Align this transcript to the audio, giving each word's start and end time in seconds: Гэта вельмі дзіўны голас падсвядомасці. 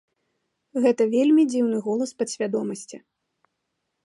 Гэта 0.85 1.07
вельмі 1.15 1.43
дзіўны 1.51 1.77
голас 1.89 2.15
падсвядомасці. 2.23 2.97